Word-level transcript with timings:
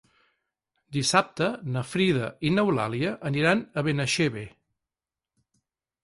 Dissabte 0.95 1.49
na 1.75 1.83
Frida 1.89 2.29
i 2.49 2.51
n'Eulàlia 2.55 3.11
aniran 3.31 3.61
a 3.61 3.83
Benaixeve. 3.89 4.47